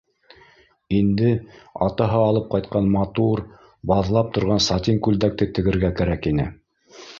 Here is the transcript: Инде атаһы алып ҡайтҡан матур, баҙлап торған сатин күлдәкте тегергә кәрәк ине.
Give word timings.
Инде 0.99 1.33
атаһы 1.87 2.21
алып 2.29 2.47
ҡайтҡан 2.55 2.89
матур, 2.97 3.45
баҙлап 3.93 4.33
торған 4.39 4.67
сатин 4.71 5.01
күлдәкте 5.09 5.51
тегергә 5.59 5.95
кәрәк 6.01 6.29
ине. 6.35 6.51